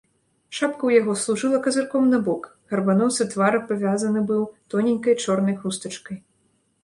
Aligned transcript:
Шапка 0.57 0.79
ў 0.85 0.91
яго 1.01 1.13
служыла 1.23 1.57
казырком 1.65 2.07
набок, 2.13 2.47
гарбаносы 2.71 3.27
твар 3.33 3.57
абвязаны 3.59 4.23
быў 4.31 4.41
тоненькай 4.75 5.15
чорнай 5.27 5.55
хустачкай. 5.61 6.17